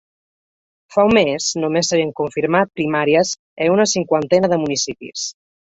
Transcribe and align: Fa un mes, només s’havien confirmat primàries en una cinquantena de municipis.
Fa 0.95 1.03
un 1.09 1.13
mes, 1.17 1.49
només 1.65 1.91
s’havien 1.91 2.15
confirmat 2.21 2.73
primàries 2.81 3.37
en 3.67 3.77
una 3.77 3.89
cinquantena 3.95 4.53
de 4.57 4.63
municipis. 4.67 5.31